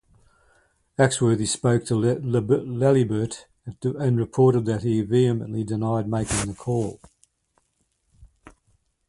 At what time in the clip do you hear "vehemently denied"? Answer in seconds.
5.01-6.09